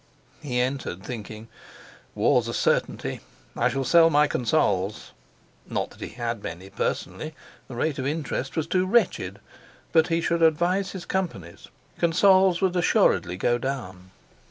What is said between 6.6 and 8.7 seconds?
personally, the rate of interest was